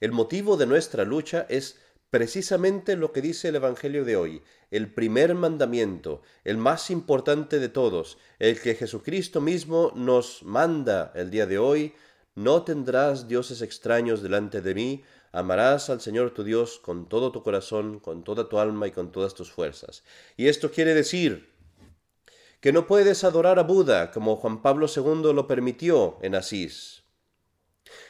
el 0.00 0.12
motivo 0.12 0.56
de 0.56 0.66
nuestra 0.66 1.04
lucha 1.04 1.46
es 1.48 1.78
precisamente 2.10 2.94
lo 2.94 3.10
que 3.12 3.22
dice 3.22 3.48
el 3.48 3.56
Evangelio 3.56 4.04
de 4.04 4.16
hoy, 4.16 4.42
el 4.70 4.92
primer 4.92 5.34
mandamiento, 5.34 6.22
el 6.44 6.58
más 6.58 6.90
importante 6.90 7.58
de 7.58 7.68
todos, 7.68 8.18
el 8.38 8.60
que 8.60 8.74
Jesucristo 8.74 9.40
mismo 9.40 9.92
nos 9.96 10.42
manda 10.42 11.10
el 11.14 11.30
día 11.30 11.46
de 11.46 11.58
hoy, 11.58 11.94
no 12.34 12.64
tendrás 12.64 13.28
dioses 13.28 13.62
extraños 13.62 14.22
delante 14.22 14.60
de 14.60 14.74
mí, 14.74 15.04
amarás 15.32 15.90
al 15.90 16.00
Señor 16.00 16.32
tu 16.32 16.44
Dios 16.44 16.78
con 16.78 17.08
todo 17.08 17.32
tu 17.32 17.42
corazón, 17.42 17.98
con 17.98 18.24
toda 18.24 18.48
tu 18.48 18.58
alma 18.58 18.86
y 18.86 18.90
con 18.90 19.10
todas 19.10 19.34
tus 19.34 19.50
fuerzas. 19.50 20.04
Y 20.36 20.48
esto 20.48 20.70
quiere 20.70 20.94
decir 20.94 21.51
que 22.62 22.72
no 22.72 22.86
puedes 22.86 23.24
adorar 23.24 23.58
a 23.58 23.64
Buda 23.64 24.12
como 24.12 24.36
Juan 24.36 24.62
Pablo 24.62 24.86
II 24.86 25.34
lo 25.34 25.48
permitió 25.48 26.16
en 26.22 26.36
Asís, 26.36 27.02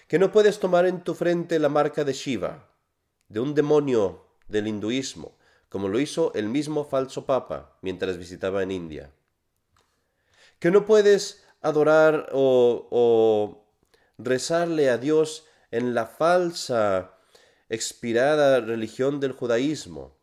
que 0.09 0.19
no 0.19 0.31
puedes 0.31 0.61
tomar 0.61 0.85
en 0.85 1.03
tu 1.03 1.15
frente 1.15 1.59
la 1.59 1.71
marca 1.71 2.05
de 2.05 2.13
Shiva, 2.13 2.69
de 3.29 3.41
un 3.41 3.55
demonio 3.55 4.27
del 4.49 4.67
hinduismo, 4.67 5.39
como 5.71 5.89
lo 5.89 5.99
hizo 5.99 6.35
el 6.35 6.51
mismo 6.51 6.85
falso 6.85 7.25
papa 7.25 7.79
mientras 7.81 8.19
visitaba 8.19 8.63
en 8.63 8.73
India, 8.73 9.11
que 10.59 10.71
no 10.71 10.85
puedes 10.85 11.43
adorar 11.63 12.29
o, 12.33 12.89
o 12.91 13.75
rezarle 14.19 14.91
a 14.91 14.99
Dios 14.99 15.47
en 15.71 15.95
la 15.95 16.05
falsa, 16.05 17.15
expirada 17.71 18.61
religión 18.61 19.19
del 19.19 19.33
judaísmo, 19.33 20.15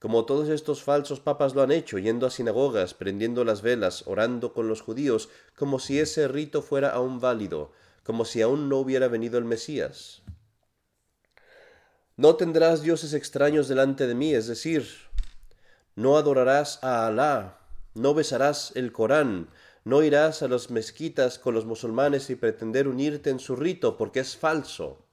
como 0.00 0.24
todos 0.24 0.48
estos 0.48 0.82
falsos 0.82 1.20
papas 1.20 1.54
lo 1.54 1.62
han 1.62 1.70
hecho, 1.70 1.98
yendo 1.98 2.26
a 2.26 2.30
sinagogas, 2.30 2.94
prendiendo 2.94 3.44
las 3.44 3.60
velas, 3.60 4.04
orando 4.06 4.54
con 4.54 4.66
los 4.66 4.80
judíos, 4.80 5.28
como 5.54 5.78
si 5.78 6.00
ese 6.00 6.26
rito 6.26 6.62
fuera 6.62 6.88
aún 6.88 7.20
válido, 7.20 7.72
como 8.02 8.24
si 8.24 8.40
aún 8.40 8.70
no 8.70 8.78
hubiera 8.78 9.08
venido 9.08 9.36
el 9.36 9.44
Mesías. 9.44 10.22
No 12.16 12.36
tendrás 12.36 12.80
dioses 12.80 13.12
extraños 13.12 13.68
delante 13.68 14.06
de 14.06 14.14
mí, 14.14 14.32
es 14.32 14.46
decir, 14.46 14.88
no 15.96 16.16
adorarás 16.16 16.82
a 16.82 17.06
Alá, 17.06 17.58
no 17.94 18.14
besarás 18.14 18.72
el 18.76 18.92
Corán, 18.92 19.50
no 19.84 20.02
irás 20.02 20.42
a 20.42 20.48
las 20.48 20.70
mezquitas 20.70 21.38
con 21.38 21.52
los 21.52 21.66
musulmanes 21.66 22.30
y 22.30 22.36
pretender 22.36 22.88
unirte 22.88 23.28
en 23.28 23.38
su 23.38 23.54
rito, 23.54 23.98
porque 23.98 24.20
es 24.20 24.34
falso 24.34 25.09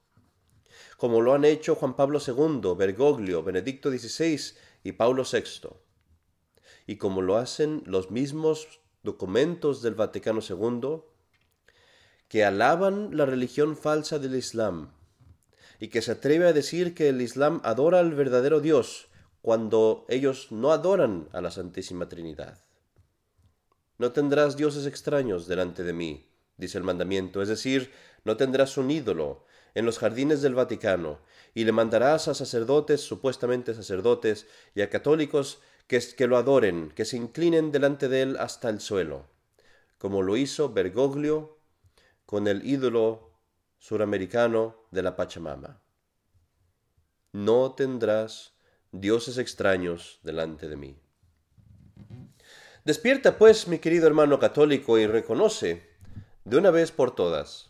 como 0.98 1.20
lo 1.20 1.32
han 1.32 1.44
hecho 1.44 1.76
Juan 1.76 1.94
Pablo 1.94 2.18
II, 2.18 2.74
Bergoglio, 2.76 3.44
Benedicto 3.44 3.88
XVI 3.88 4.56
y 4.82 4.92
Paulo 4.92 5.22
VI, 5.22 5.68
y 6.88 6.96
como 6.96 7.22
lo 7.22 7.36
hacen 7.36 7.84
los 7.86 8.10
mismos 8.10 8.80
documentos 9.04 9.80
del 9.80 9.94
Vaticano 9.94 10.40
II, 10.40 11.02
que 12.26 12.44
alaban 12.44 13.16
la 13.16 13.26
religión 13.26 13.76
falsa 13.76 14.18
del 14.18 14.34
Islam, 14.34 14.92
y 15.78 15.86
que 15.86 16.02
se 16.02 16.10
atreve 16.10 16.48
a 16.48 16.52
decir 16.52 16.96
que 16.96 17.10
el 17.10 17.22
Islam 17.22 17.60
adora 17.62 18.00
al 18.00 18.12
verdadero 18.14 18.58
Dios, 18.58 19.06
cuando 19.40 20.04
ellos 20.08 20.48
no 20.50 20.72
adoran 20.72 21.28
a 21.32 21.40
la 21.40 21.52
Santísima 21.52 22.08
Trinidad. 22.08 22.64
No 23.98 24.10
tendrás 24.10 24.56
dioses 24.56 24.84
extraños 24.84 25.46
delante 25.46 25.84
de 25.84 25.92
mí, 25.92 26.28
dice 26.56 26.76
el 26.76 26.82
mandamiento, 26.82 27.40
es 27.40 27.48
decir, 27.48 27.92
no 28.24 28.36
tendrás 28.36 28.76
un 28.76 28.90
ídolo, 28.90 29.46
en 29.74 29.86
los 29.86 29.98
jardines 29.98 30.42
del 30.42 30.54
Vaticano, 30.54 31.20
y 31.54 31.64
le 31.64 31.72
mandarás 31.72 32.28
a 32.28 32.34
sacerdotes, 32.34 33.00
supuestamente 33.00 33.74
sacerdotes, 33.74 34.46
y 34.74 34.82
a 34.82 34.90
católicos 34.90 35.60
que, 35.86 36.00
que 36.16 36.26
lo 36.26 36.36
adoren, 36.36 36.90
que 36.90 37.04
se 37.04 37.16
inclinen 37.16 37.72
delante 37.72 38.08
de 38.08 38.22
él 38.22 38.36
hasta 38.38 38.68
el 38.68 38.80
suelo, 38.80 39.26
como 39.98 40.22
lo 40.22 40.36
hizo 40.36 40.72
Bergoglio 40.72 41.58
con 42.26 42.46
el 42.46 42.64
ídolo 42.66 43.32
suramericano 43.78 44.76
de 44.90 45.02
la 45.02 45.16
Pachamama. 45.16 45.80
No 47.32 47.74
tendrás 47.74 48.54
dioses 48.92 49.38
extraños 49.38 50.20
delante 50.22 50.68
de 50.68 50.76
mí. 50.76 50.98
Despierta 52.84 53.36
pues, 53.36 53.68
mi 53.68 53.78
querido 53.78 54.06
hermano 54.06 54.38
católico, 54.38 54.98
y 54.98 55.06
reconoce, 55.06 55.88
de 56.44 56.56
una 56.56 56.70
vez 56.70 56.90
por 56.90 57.14
todas, 57.14 57.67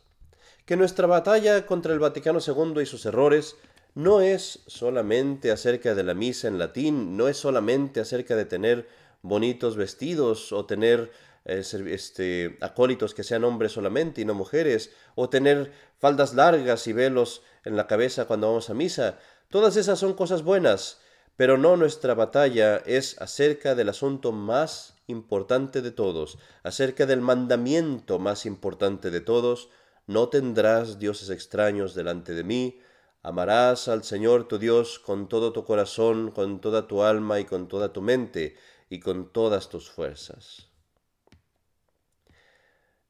que 0.68 0.76
nuestra 0.76 1.06
batalla 1.06 1.64
contra 1.64 1.94
el 1.94 1.98
Vaticano 1.98 2.40
II 2.46 2.82
y 2.82 2.84
sus 2.84 3.06
errores 3.06 3.56
no 3.94 4.20
es 4.20 4.60
solamente 4.66 5.50
acerca 5.50 5.94
de 5.94 6.02
la 6.02 6.12
misa 6.12 6.46
en 6.46 6.58
latín, 6.58 7.16
no 7.16 7.26
es 7.26 7.38
solamente 7.38 8.00
acerca 8.00 8.36
de 8.36 8.44
tener 8.44 8.86
bonitos 9.22 9.78
vestidos 9.78 10.52
o 10.52 10.66
tener 10.66 11.10
eh, 11.46 11.62
este, 11.86 12.58
acólitos 12.60 13.14
que 13.14 13.24
sean 13.24 13.44
hombres 13.44 13.72
solamente 13.72 14.20
y 14.20 14.26
no 14.26 14.34
mujeres, 14.34 14.90
o 15.14 15.30
tener 15.30 15.72
faldas 15.96 16.34
largas 16.34 16.86
y 16.86 16.92
velos 16.92 17.40
en 17.64 17.74
la 17.74 17.86
cabeza 17.86 18.26
cuando 18.26 18.48
vamos 18.48 18.68
a 18.68 18.74
misa. 18.74 19.18
Todas 19.48 19.74
esas 19.78 19.98
son 19.98 20.12
cosas 20.12 20.42
buenas, 20.42 21.00
pero 21.38 21.56
no 21.56 21.78
nuestra 21.78 22.12
batalla 22.12 22.76
es 22.84 23.18
acerca 23.22 23.74
del 23.74 23.88
asunto 23.88 24.32
más 24.32 24.98
importante 25.06 25.80
de 25.80 25.92
todos, 25.92 26.36
acerca 26.62 27.06
del 27.06 27.22
mandamiento 27.22 28.18
más 28.18 28.44
importante 28.44 29.10
de 29.10 29.22
todos, 29.22 29.70
no 30.08 30.30
tendrás 30.30 30.98
dioses 30.98 31.28
extraños 31.28 31.94
delante 31.94 32.32
de 32.32 32.42
mí, 32.42 32.80
amarás 33.22 33.88
al 33.88 34.04
Señor 34.04 34.48
tu 34.48 34.58
Dios 34.58 34.98
con 34.98 35.28
todo 35.28 35.52
tu 35.52 35.66
corazón, 35.66 36.30
con 36.30 36.62
toda 36.62 36.88
tu 36.88 37.02
alma 37.02 37.40
y 37.40 37.44
con 37.44 37.68
toda 37.68 37.92
tu 37.92 38.00
mente 38.00 38.56
y 38.88 39.00
con 39.00 39.30
todas 39.30 39.68
tus 39.68 39.90
fuerzas. 39.90 40.70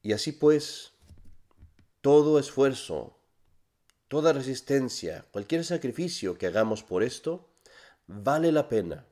Y 0.01 0.11
así 0.11 0.33
pues, 0.33 0.91
todo 2.01 2.37
esfuerzo, 2.37 3.17
toda 4.09 4.33
resistencia, 4.33 5.25
cualquier 5.31 5.63
sacrificio 5.63 6.37
que 6.37 6.47
hagamos 6.47 6.83
por 6.83 7.03
esto, 7.03 7.49
vale 8.07 8.51
la 8.51 8.67
pena. 8.67 9.05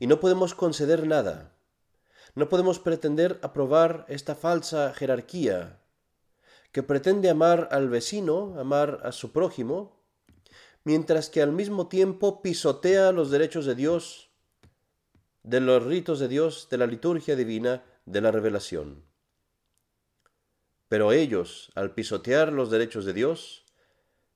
Y 0.00 0.06
no 0.06 0.18
podemos 0.18 0.54
conceder 0.54 1.06
nada. 1.06 1.52
No 2.34 2.48
podemos 2.48 2.78
pretender 2.78 3.38
aprobar 3.42 4.06
esta 4.08 4.34
falsa 4.34 4.94
jerarquía 4.94 5.83
que 6.74 6.82
pretende 6.82 7.30
amar 7.30 7.68
al 7.70 7.88
vecino, 7.88 8.58
amar 8.58 9.00
a 9.04 9.12
su 9.12 9.30
prójimo, 9.30 9.96
mientras 10.82 11.30
que 11.30 11.40
al 11.40 11.52
mismo 11.52 11.86
tiempo 11.86 12.42
pisotea 12.42 13.12
los 13.12 13.30
derechos 13.30 13.64
de 13.64 13.76
Dios, 13.76 14.32
de 15.44 15.60
los 15.60 15.84
ritos 15.84 16.18
de 16.18 16.26
Dios, 16.26 16.66
de 16.72 16.78
la 16.78 16.88
liturgia 16.88 17.36
divina, 17.36 17.84
de 18.06 18.20
la 18.20 18.32
revelación. 18.32 19.04
Pero 20.88 21.12
ellos, 21.12 21.70
al 21.76 21.94
pisotear 21.94 22.52
los 22.52 22.72
derechos 22.72 23.04
de 23.04 23.12
Dios, 23.12 23.64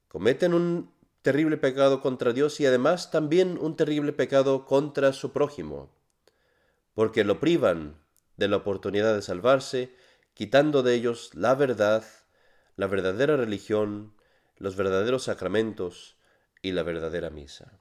cometen 0.07 0.55
un 0.55 0.93
terrible 1.23 1.57
pecado 1.57 2.01
contra 2.01 2.33
Dios 2.33 2.61
y 2.61 2.67
además 2.67 3.11
también 3.11 3.59
un 3.61 3.75
terrible 3.75 4.13
pecado 4.13 4.65
contra 4.65 5.13
su 5.13 5.33
prójimo, 5.33 5.91
porque 6.95 7.25
lo 7.25 7.41
privan 7.41 7.97
de 8.37 8.47
la 8.47 8.59
oportunidad 8.59 9.17
de 9.17 9.23
salvarse, 9.23 9.93
quitando 10.35 10.85
de 10.85 10.95
ellos 10.95 11.35
la 11.35 11.57
verdad 11.57 12.05
la 12.79 12.87
verdadera 12.87 13.37
religión, 13.37 14.15
los 14.57 14.77
verdaderos 14.77 15.25
sacramentos 15.25 16.17
y 16.63 16.71
la 16.71 16.85
verdadera 16.85 17.29
misa. 17.29 17.81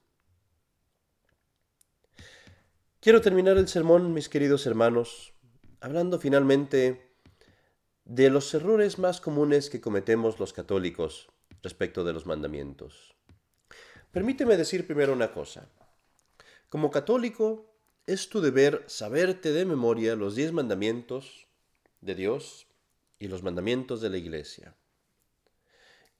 Quiero 2.99 3.21
terminar 3.21 3.57
el 3.57 3.67
sermón, 3.67 4.11
mis 4.11 4.27
queridos 4.27 4.65
hermanos, 4.65 5.33
hablando 5.81 6.19
finalmente 6.19 7.11
de 8.05 8.31
los 8.31 8.51
errores 8.55 8.97
más 8.97 9.21
comunes 9.21 9.69
que 9.69 9.79
cometemos 9.79 10.39
los 10.39 10.51
católicos 10.51 11.29
respecto 11.61 12.03
de 12.03 12.13
los 12.13 12.25
mandamientos. 12.25 13.15
Permíteme 14.11 14.57
decir 14.57 14.87
primero 14.87 15.13
una 15.13 15.31
cosa. 15.31 15.69
Como 16.69 16.89
católico, 16.89 17.71
es 18.07 18.29
tu 18.29 18.41
deber 18.41 18.83
saberte 18.87 19.51
de 19.51 19.63
memoria 19.63 20.15
los 20.15 20.33
diez 20.33 20.51
mandamientos 20.53 21.45
de 22.01 22.15
Dios 22.15 22.65
y 23.19 23.27
los 23.27 23.43
mandamientos 23.43 24.01
de 24.01 24.09
la 24.09 24.17
Iglesia. 24.17 24.75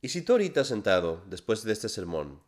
Y 0.01 0.09
si 0.09 0.21
tú 0.21 0.33
ahorita 0.33 0.63
sentado, 0.63 1.23
después 1.27 1.63
de 1.63 1.73
este 1.73 1.89
sermón, 1.89 2.43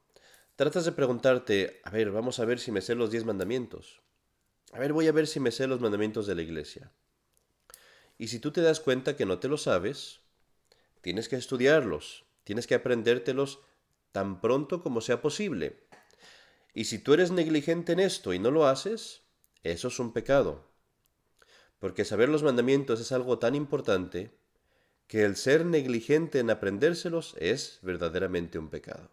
tratas 0.55 0.85
de 0.85 0.91
preguntarte, 0.91 1.81
a 1.83 1.89
ver, 1.89 2.11
vamos 2.11 2.39
a 2.39 2.45
ver 2.45 2.59
si 2.59 2.71
me 2.71 2.81
sé 2.81 2.93
los 2.93 3.09
diez 3.09 3.25
mandamientos. 3.25 4.01
A 4.71 4.79
ver, 4.79 4.93
voy 4.93 5.07
a 5.07 5.11
ver 5.11 5.25
si 5.25 5.39
me 5.39 5.51
sé 5.51 5.65
los 5.65 5.79
mandamientos 5.79 6.27
de 6.27 6.35
la 6.35 6.43
iglesia. 6.43 6.91
Y 8.19 8.27
si 8.27 8.39
tú 8.39 8.51
te 8.51 8.61
das 8.61 8.79
cuenta 8.79 9.15
que 9.15 9.25
no 9.25 9.39
te 9.39 9.47
lo 9.47 9.57
sabes, 9.57 10.19
tienes 11.01 11.27
que 11.27 11.37
estudiarlos, 11.37 12.25
tienes 12.43 12.67
que 12.67 12.75
aprendértelos 12.75 13.61
tan 14.11 14.41
pronto 14.41 14.83
como 14.83 15.01
sea 15.01 15.21
posible. 15.21 15.87
Y 16.73 16.85
si 16.85 16.99
tú 16.99 17.13
eres 17.13 17.31
negligente 17.31 17.93
en 17.93 17.99
esto 17.99 18.33
y 18.33 18.39
no 18.39 18.51
lo 18.51 18.67
haces, 18.67 19.23
eso 19.63 19.87
es 19.87 19.99
un 19.99 20.13
pecado. 20.13 20.69
Porque 21.79 22.05
saber 22.05 22.29
los 22.29 22.43
mandamientos 22.43 22.99
es 22.99 23.11
algo 23.11 23.39
tan 23.39 23.55
importante 23.55 24.37
que 25.09 25.25
el 25.25 25.35
ser 25.35 25.65
negligente 25.65 26.37
en 26.37 26.51
aprendérselos 26.51 27.35
es 27.39 27.79
verdaderamente 27.81 28.59
un 28.59 28.69
pecado. 28.69 29.09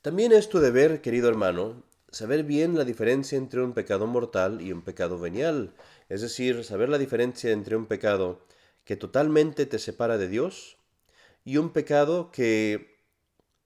También 0.00 0.30
es 0.30 0.48
tu 0.48 0.60
deber, 0.60 1.00
querido 1.00 1.28
hermano, 1.28 1.82
saber 2.08 2.44
bien 2.44 2.78
la 2.78 2.84
diferencia 2.84 3.36
entre 3.36 3.62
un 3.62 3.72
pecado 3.72 4.06
mortal 4.06 4.62
y 4.62 4.70
un 4.70 4.82
pecado 4.82 5.18
venial, 5.18 5.74
es 6.08 6.20
decir, 6.20 6.62
saber 6.62 6.88
la 6.88 6.98
diferencia 6.98 7.50
entre 7.50 7.74
un 7.74 7.86
pecado 7.86 8.46
que 8.84 8.94
totalmente 8.94 9.66
te 9.66 9.80
separa 9.80 10.18
de 10.18 10.28
Dios 10.28 10.78
y 11.44 11.56
un 11.56 11.70
pecado 11.70 12.30
que 12.30 13.00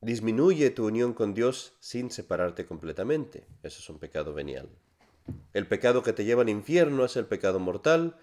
disminuye 0.00 0.70
tu 0.70 0.86
unión 0.86 1.12
con 1.12 1.34
Dios 1.34 1.74
sin 1.80 2.10
separarte 2.10 2.64
completamente. 2.64 3.44
Eso 3.62 3.80
es 3.80 3.90
un 3.90 3.98
pecado 3.98 4.32
venial. 4.32 4.70
El 5.52 5.66
pecado 5.66 6.02
que 6.02 6.14
te 6.14 6.24
lleva 6.24 6.40
al 6.40 6.48
infierno 6.48 7.04
es 7.04 7.16
el 7.16 7.26
pecado 7.26 7.60
mortal, 7.60 8.16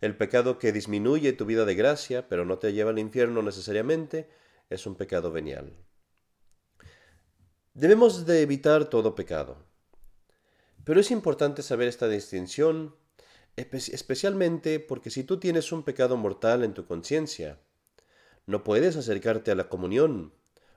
el 0.00 0.16
pecado 0.16 0.58
que 0.58 0.72
disminuye 0.72 1.32
tu 1.32 1.44
vida 1.44 1.64
de 1.64 1.74
gracia, 1.74 2.28
pero 2.28 2.44
no 2.44 2.58
te 2.58 2.72
lleva 2.72 2.90
al 2.90 2.98
infierno 2.98 3.42
necesariamente, 3.42 4.30
es 4.70 4.86
un 4.86 4.94
pecado 4.94 5.32
venial. 5.32 5.72
Debemos 7.74 8.26
de 8.26 8.42
evitar 8.42 8.86
todo 8.86 9.14
pecado. 9.14 9.56
Pero 10.84 11.00
es 11.00 11.10
importante 11.10 11.62
saber 11.62 11.88
esta 11.88 12.08
distinción, 12.08 12.94
especialmente 13.56 14.80
porque 14.80 15.10
si 15.10 15.24
tú 15.24 15.38
tienes 15.38 15.72
un 15.72 15.82
pecado 15.82 16.16
mortal 16.16 16.64
en 16.64 16.74
tu 16.74 16.86
conciencia, 16.86 17.60
no 18.46 18.64
puedes 18.64 18.96
acercarte 18.96 19.50
a 19.50 19.54
la 19.54 19.68
comunión, 19.68 20.32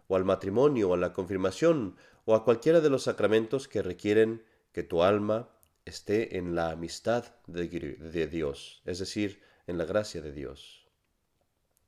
o 0.08 0.16
al 0.16 0.25
matrimonio, 0.25 0.90
o 0.90 0.94
a 0.94 0.98
la 0.98 1.13
confirmación, 1.13 1.96
o 2.25 2.36
a 2.36 2.44
cualquiera 2.44 2.82
de 2.82 2.90
los 2.90 3.04
sacramentos 3.04 3.68
que 3.68 3.82
requieren 3.82 4.44
que 4.74 4.84
tu 4.84 5.04
alma 5.04 5.50
esté 5.86 6.38
en 6.38 6.56
la 6.56 6.72
amistad 6.72 7.36
de, 7.48 8.28
Dios, 8.28 8.82
es 8.86 9.00
decir, 9.00 9.42
en 9.68 9.78
la 9.78 9.86
gracia 9.86 10.22
de 10.22 10.32
Dios. 10.32 10.88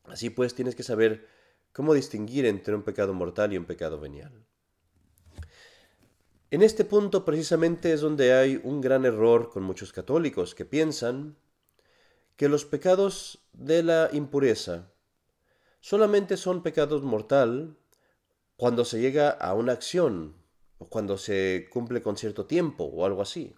Así 0.06 0.30
pues, 0.30 0.56
tienes 0.56 0.76
que 0.76 0.84
saber 0.84 1.28
cómo 1.72 1.94
distinguir 1.94 2.46
entre 2.46 2.76
un 2.76 2.84
pecado 2.84 3.14
mortal 3.14 3.54
y 3.54 3.58
un 3.58 3.66
pecado 3.66 4.00
venial. 4.00 4.46
En 6.52 6.62
este 6.62 6.86
punto 6.86 7.26
precisamente 7.26 7.94
es 7.94 8.02
donde 8.02 8.34
hay 8.34 8.62
un 8.64 8.80
gran 8.80 9.06
error 9.06 9.50
con 9.50 9.64
muchos 9.64 9.92
católicos 9.92 10.54
que 10.54 10.66
piensan 10.66 11.36
que 12.36 12.48
los 12.48 12.66
pecados 12.66 13.48
de 13.54 13.82
la 13.82 14.10
impureza 14.14 14.92
solamente 15.80 16.38
son 16.38 16.62
pecados 16.62 17.02
mortal 17.02 17.76
cuando 18.56 18.86
se 18.86 19.02
llega 19.02 19.30
a 19.32 19.54
una 19.56 19.74
acción 19.74 20.36
o 20.78 20.88
cuando 20.90 21.18
se 21.18 21.68
cumple 21.72 22.04
con 22.04 22.18
cierto 22.18 22.46
tiempo 22.46 22.84
o 22.84 23.06
algo 23.06 23.22
así. 23.22 23.56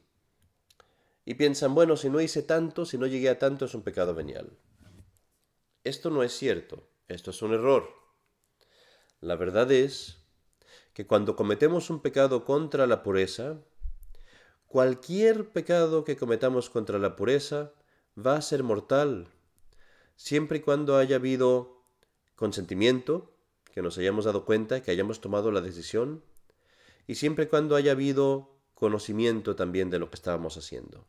Y 1.26 1.34
piensan, 1.34 1.74
bueno, 1.74 1.98
si 1.98 2.10
no 2.10 2.22
hice 2.22 2.44
tanto, 2.44 2.86
si 2.86 2.98
no 2.98 3.08
llegué 3.08 3.30
a 3.30 3.40
tanto, 3.40 3.66
es 3.66 3.74
un 3.74 3.82
pecado 3.82 4.14
venial. 4.14 4.58
Esto 5.84 6.12
no 6.12 6.24
es 6.24 6.34
cierto, 6.34 6.88
esto 7.08 7.32
es 7.32 7.42
un 7.42 7.54
error. 7.54 7.90
La 9.22 9.36
verdad 9.36 9.72
es 9.72 10.24
que 10.94 11.08
cuando 11.08 11.36
cometemos 11.36 11.90
un 11.90 12.02
pecado 12.02 12.46
contra 12.46 12.86
la 12.86 13.02
pureza, 13.02 13.60
cualquier 14.68 15.52
pecado 15.52 16.04
que 16.04 16.16
cometamos 16.16 16.70
contra 16.70 17.00
la 17.00 17.16
pureza 17.16 17.74
va 18.18 18.36
a 18.36 18.42
ser 18.42 18.64
mortal, 18.64 19.28
siempre 20.16 20.60
y 20.60 20.62
cuando 20.62 20.98
haya 20.98 21.18
habido 21.18 21.84
consentimiento, 22.36 23.36
que 23.74 23.82
nos 23.82 23.98
hayamos 23.98 24.26
dado 24.26 24.46
cuenta, 24.46 24.82
que 24.82 24.92
hayamos 24.92 25.22
tomado 25.22 25.52
la 25.52 25.62
decisión, 25.62 26.24
y 27.08 27.16
siempre 27.16 27.46
y 27.46 27.48
cuando 27.48 27.76
haya 27.76 27.92
habido 27.92 28.58
conocimiento 28.74 29.56
también 29.56 29.90
de 29.90 30.00
lo 30.00 30.10
que 30.10 30.16
estábamos 30.16 30.58
haciendo. 30.58 31.08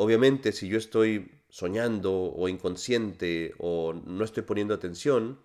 Obviamente, 0.00 0.52
si 0.52 0.68
yo 0.68 0.78
estoy 0.78 1.42
soñando 1.48 2.12
o 2.14 2.48
inconsciente 2.48 3.56
o 3.58 3.92
no 3.92 4.22
estoy 4.22 4.44
poniendo 4.44 4.72
atención, 4.72 5.40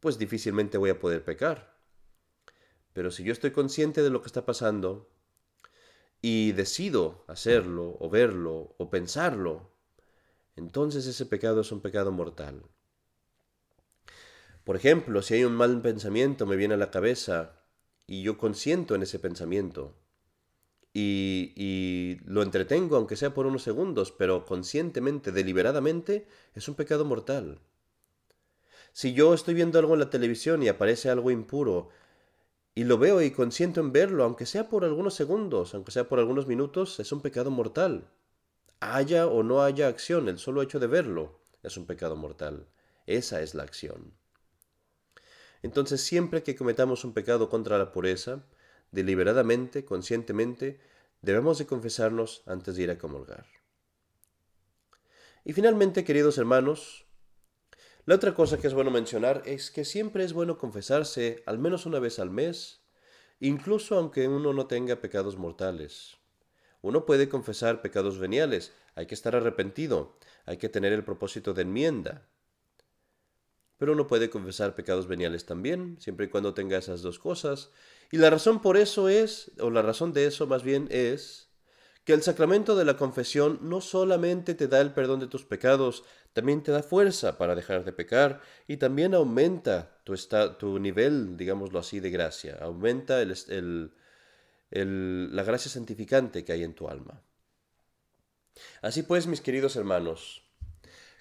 pues 0.00 0.18
difícilmente 0.18 0.78
voy 0.78 0.90
a 0.90 0.98
poder 0.98 1.24
pecar. 1.24 1.78
Pero 2.92 3.12
si 3.12 3.22
yo 3.22 3.30
estoy 3.30 3.52
consciente 3.52 4.02
de 4.02 4.10
lo 4.10 4.20
que 4.20 4.26
está 4.26 4.44
pasando 4.44 5.08
y 6.20 6.50
decido 6.50 7.24
hacerlo 7.28 7.96
o 8.00 8.10
verlo 8.10 8.74
o 8.78 8.90
pensarlo, 8.90 9.70
entonces 10.56 11.06
ese 11.06 11.24
pecado 11.24 11.60
es 11.60 11.70
un 11.70 11.80
pecado 11.80 12.10
mortal. 12.10 12.64
Por 14.64 14.74
ejemplo, 14.74 15.22
si 15.22 15.34
hay 15.34 15.44
un 15.44 15.54
mal 15.54 15.80
pensamiento 15.82 16.46
me 16.46 16.56
viene 16.56 16.74
a 16.74 16.78
la 16.78 16.90
cabeza 16.90 17.62
y 18.08 18.24
yo 18.24 18.38
consiento 18.38 18.96
en 18.96 19.04
ese 19.04 19.20
pensamiento 19.20 19.94
y, 20.94 22.18
lo 22.24 22.42
entretengo, 22.42 22.96
aunque 22.96 23.16
sea 23.16 23.34
por 23.34 23.46
unos 23.46 23.62
segundos, 23.64 24.12
pero 24.12 24.46
conscientemente, 24.46 25.32
deliberadamente, 25.32 26.26
es 26.54 26.68
un 26.68 26.76
pecado 26.76 27.04
mortal. 27.04 27.58
Si 28.92 29.12
yo 29.12 29.34
estoy 29.34 29.54
viendo 29.54 29.80
algo 29.80 29.94
en 29.94 30.00
la 30.00 30.10
televisión 30.10 30.62
y 30.62 30.68
aparece 30.68 31.10
algo 31.10 31.32
impuro, 31.32 31.88
y 32.76 32.84
lo 32.84 32.98
veo 32.98 33.22
y 33.22 33.32
consiento 33.32 33.80
en 33.80 33.92
verlo, 33.92 34.24
aunque 34.24 34.46
sea 34.46 34.68
por 34.68 34.84
algunos 34.84 35.14
segundos, 35.14 35.74
aunque 35.74 35.92
sea 35.92 36.08
por 36.08 36.20
algunos 36.20 36.46
minutos, 36.46 37.00
es 37.00 37.10
un 37.12 37.20
pecado 37.20 37.50
mortal. 37.50 38.08
Haya 38.80 39.26
o 39.26 39.42
no 39.42 39.62
haya 39.62 39.88
acción, 39.88 40.28
el 40.28 40.38
solo 40.38 40.62
hecho 40.62 40.78
de 40.78 40.86
verlo 40.86 41.40
es 41.62 41.76
un 41.76 41.86
pecado 41.86 42.14
mortal. 42.14 42.68
Esa 43.06 43.42
es 43.42 43.54
la 43.54 43.64
acción. 43.64 44.14
Entonces, 45.62 46.02
siempre 46.02 46.42
que 46.42 46.56
cometamos 46.56 47.04
un 47.04 47.14
pecado 47.14 47.48
contra 47.48 47.78
la 47.78 47.90
pureza, 47.90 48.44
deliberadamente, 48.94 49.84
conscientemente, 49.84 50.78
debemos 51.20 51.58
de 51.58 51.66
confesarnos 51.66 52.42
antes 52.46 52.76
de 52.76 52.84
ir 52.84 52.90
a 52.90 52.98
comulgar. 52.98 53.46
Y 55.44 55.52
finalmente, 55.52 56.04
queridos 56.04 56.38
hermanos, 56.38 57.04
la 58.06 58.14
otra 58.14 58.34
cosa 58.34 58.58
que 58.58 58.66
es 58.66 58.74
bueno 58.74 58.90
mencionar 58.90 59.42
es 59.44 59.70
que 59.70 59.84
siempre 59.84 60.24
es 60.24 60.32
bueno 60.32 60.58
confesarse 60.58 61.42
al 61.46 61.58
menos 61.58 61.86
una 61.86 61.98
vez 61.98 62.18
al 62.18 62.30
mes, 62.30 62.82
incluso 63.40 63.96
aunque 63.96 64.28
uno 64.28 64.52
no 64.52 64.66
tenga 64.66 65.00
pecados 65.00 65.36
mortales. 65.36 66.16
Uno 66.80 67.04
puede 67.04 67.28
confesar 67.28 67.82
pecados 67.82 68.18
veniales, 68.18 68.72
hay 68.94 69.06
que 69.06 69.14
estar 69.14 69.34
arrepentido, 69.34 70.18
hay 70.46 70.58
que 70.58 70.68
tener 70.68 70.92
el 70.92 71.04
propósito 71.04 71.52
de 71.52 71.62
enmienda. 71.62 72.28
Pero 73.78 73.92
uno 73.92 74.06
puede 74.06 74.30
confesar 74.30 74.74
pecados 74.74 75.08
veniales 75.08 75.46
también, 75.46 75.96
siempre 76.00 76.26
y 76.26 76.28
cuando 76.28 76.54
tenga 76.54 76.78
esas 76.78 77.02
dos 77.02 77.18
cosas. 77.18 77.70
Y 78.10 78.18
la 78.18 78.30
razón 78.30 78.62
por 78.62 78.76
eso 78.76 79.08
es, 79.08 79.50
o 79.58 79.70
la 79.70 79.82
razón 79.82 80.12
de 80.12 80.26
eso 80.26 80.46
más 80.46 80.62
bien 80.62 80.86
es, 80.90 81.48
que 82.04 82.12
el 82.12 82.22
sacramento 82.22 82.76
de 82.76 82.84
la 82.84 82.96
confesión 82.96 83.58
no 83.62 83.80
solamente 83.80 84.54
te 84.54 84.68
da 84.68 84.80
el 84.80 84.92
perdón 84.92 85.20
de 85.20 85.26
tus 85.26 85.44
pecados, 85.44 86.04
también 86.34 86.62
te 86.62 86.70
da 86.70 86.82
fuerza 86.82 87.38
para 87.38 87.54
dejar 87.54 87.84
de 87.84 87.92
pecar 87.92 88.42
y 88.66 88.76
también 88.76 89.14
aumenta 89.14 89.98
tu, 90.04 90.78
nivel, 90.78 91.36
digámoslo 91.36 91.78
así, 91.78 92.00
de 92.00 92.10
gracia, 92.10 92.58
aumenta 92.60 93.22
el, 93.22 93.92
la 94.70 95.42
gracia 95.44 95.70
santificante 95.70 96.44
que 96.44 96.52
hay 96.52 96.62
en 96.62 96.74
tu 96.74 96.88
alma. 96.88 97.22
Así 98.82 99.02
pues, 99.02 99.26
mis 99.26 99.40
queridos 99.40 99.76
hermanos, 99.76 100.43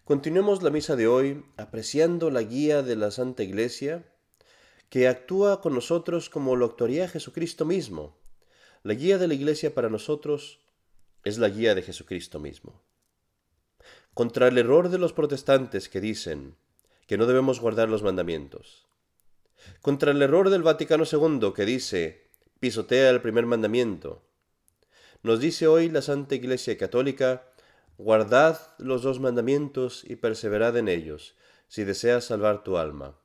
continuemos 0.03 0.61
la 0.63 0.69
misa 0.69 0.95
de 0.95 1.07
hoy 1.07 1.45
apreciando 1.57 2.29
la 2.29 2.41
guía 2.41 2.83
de 2.83 2.95
la 2.95 3.11
Santa 3.11 3.43
Iglesia, 3.43 4.05
que 4.89 5.07
actúa 5.07 5.61
con 5.61 5.73
nosotros 5.73 6.29
como 6.29 6.55
lo 6.55 6.65
actuaría 6.65 7.07
Jesucristo 7.07 7.65
mismo. 7.65 8.17
La 8.83 8.93
guía 8.93 9.17
de 9.17 9.27
la 9.27 9.33
Iglesia 9.33 9.73
para 9.73 9.89
nosotros 9.89 10.59
es 11.23 11.37
la 11.37 11.49
guía 11.49 11.73
de 11.73 11.81
Jesucristo 11.81 12.39
mismo. 12.39 12.83
Contra 14.13 14.49
el 14.49 14.57
error 14.57 14.89
de 14.89 14.97
los 14.97 15.13
protestantes 15.13 15.89
que 15.89 16.01
dicen 16.01 16.57
que 17.07 17.17
no 17.17 17.25
debemos 17.25 17.59
guardar 17.59 17.89
los 17.89 18.03
mandamientos. 18.03 18.87
Contra 19.81 20.11
el 20.11 20.21
error 20.21 20.49
del 20.49 20.63
Vaticano 20.63 21.05
II 21.09 21.53
que 21.55 21.65
dice 21.65 22.29
pisotea 22.59 23.09
el 23.09 23.21
primer 23.21 23.45
mandamiento. 23.45 24.23
Nos 25.21 25.39
dice 25.39 25.67
hoy 25.67 25.89
la 25.89 26.01
Santa 26.01 26.35
Iglesia 26.35 26.77
Católica, 26.77 27.52
guardad 27.97 28.59
los 28.77 29.01
dos 29.01 29.19
mandamientos 29.19 30.03
y 30.03 30.15
perseverad 30.15 30.77
en 30.77 30.87
ellos, 30.87 31.35
si 31.67 31.83
deseas 31.83 32.25
salvar 32.25 32.63
tu 32.63 32.77
alma. 32.77 33.15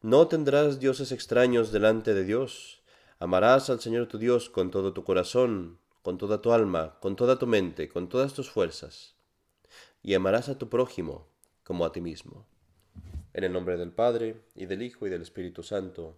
No 0.00 0.28
tendrás 0.28 0.78
dioses 0.78 1.10
extraños 1.10 1.72
delante 1.72 2.14
de 2.14 2.24
Dios. 2.24 2.82
Amarás 3.18 3.68
al 3.68 3.80
Señor 3.80 4.06
tu 4.06 4.18
Dios 4.18 4.48
con 4.48 4.70
todo 4.70 4.92
tu 4.92 5.02
corazón, 5.02 5.78
con 6.02 6.18
toda 6.18 6.40
tu 6.40 6.52
alma, 6.52 6.98
con 7.00 7.16
toda 7.16 7.38
tu 7.38 7.46
mente, 7.46 7.88
con 7.88 8.08
todas 8.08 8.32
tus 8.32 8.48
fuerzas, 8.48 9.16
y 10.02 10.14
amarás 10.14 10.48
a 10.48 10.56
tu 10.56 10.68
prójimo 10.68 11.26
como 11.64 11.84
a 11.84 11.92
ti 11.92 12.00
mismo. 12.00 12.46
En 13.34 13.44
el 13.44 13.52
nombre 13.52 13.76
del 13.76 13.92
Padre, 13.92 14.40
y 14.54 14.66
del 14.66 14.82
Hijo, 14.82 15.06
y 15.06 15.10
del 15.10 15.22
Espíritu 15.22 15.62
Santo. 15.62 16.16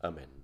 Amén. 0.00 0.41